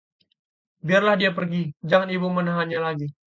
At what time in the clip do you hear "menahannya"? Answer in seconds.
2.37-2.79